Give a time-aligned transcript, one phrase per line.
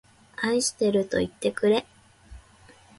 [0.37, 1.85] 愛しているといってくれ